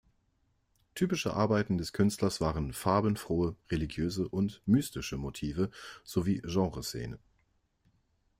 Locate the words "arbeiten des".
1.35-1.93